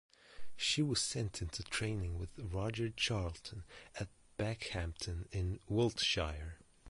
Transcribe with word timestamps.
She 0.55 0.81
was 0.81 0.99
sent 0.99 1.43
into 1.43 1.61
training 1.61 2.17
with 2.17 2.31
Roger 2.39 2.89
Charlton 2.89 3.65
at 3.93 4.09
Beckhampton 4.35 5.27
in 5.31 5.59
Wiltshire. 5.67 6.55